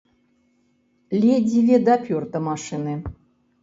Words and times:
Ледзьве 1.19 1.77
дапёр 1.85 2.23
да 2.33 2.39
машыны! 2.47 2.93